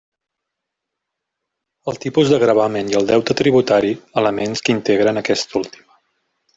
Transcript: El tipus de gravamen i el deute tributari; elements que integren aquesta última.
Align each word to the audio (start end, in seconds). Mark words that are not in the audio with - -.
El 1.93 2.01
tipus 2.07 2.33
de 2.33 2.41
gravamen 2.45 2.91
i 2.95 2.99
el 3.03 3.07
deute 3.13 3.39
tributari; 3.43 3.95
elements 4.25 4.67
que 4.67 4.79
integren 4.79 5.27
aquesta 5.27 5.65
última. 5.65 6.01